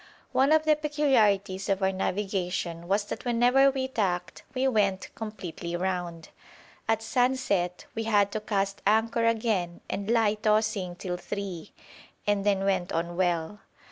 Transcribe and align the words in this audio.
One 0.31 0.51
of 0.51 0.63
the 0.63 0.75
peculiarities 0.75 1.69
of 1.69 1.83
our 1.83 1.91
navigation 1.91 2.87
was 2.87 3.03
that 3.03 3.23
whenever 3.23 3.69
we 3.69 3.87
tacked 3.87 4.41
we 4.55 4.67
went 4.67 5.13
completely 5.13 5.75
round. 5.75 6.29
At 6.87 7.03
sunset 7.03 7.85
we 7.93 8.05
had 8.05 8.31
to 8.31 8.39
cast 8.41 8.81
anchor 8.87 9.27
again, 9.27 9.81
and 9.91 10.09
lie 10.09 10.33
tossing 10.33 10.95
till 10.95 11.17
three, 11.17 11.71
and 12.25 12.43
then 12.43 12.63
went 12.65 12.91
on 12.91 13.15
well. 13.15 13.59